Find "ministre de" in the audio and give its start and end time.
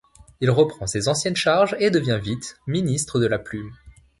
2.65-3.27